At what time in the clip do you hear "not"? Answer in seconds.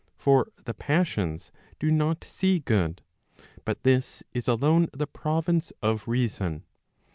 1.91-2.23